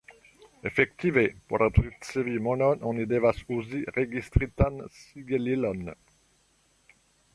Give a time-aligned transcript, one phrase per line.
[0.69, 5.89] Efektive, por ricevi monon, oni devas uzi registritan sigelilon.